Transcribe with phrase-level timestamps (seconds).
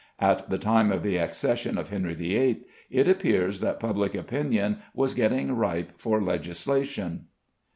[0.17, 2.61] At the time of the accession of Henry VIII.
[2.89, 7.25] it appears that public opinion was getting ripe for legislation.